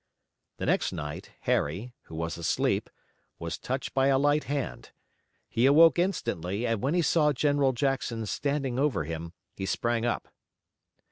The 0.57 0.65
next 0.65 0.91
night, 0.91 1.29
Harry, 1.41 1.93
who 2.05 2.15
was 2.15 2.35
asleep, 2.35 2.89
was 3.37 3.59
touched 3.59 3.93
by 3.93 4.07
a 4.07 4.17
light 4.17 4.45
hand. 4.45 4.89
He 5.47 5.67
awoke 5.67 5.99
instantly, 5.99 6.65
and 6.65 6.81
when 6.81 6.95
he 6.95 7.03
saw 7.03 7.33
General 7.33 7.71
Jackson 7.71 8.25
standing 8.25 8.79
over 8.79 9.03
him, 9.03 9.33
he 9.53 9.67
sprang 9.67 10.03
up. 10.03 10.29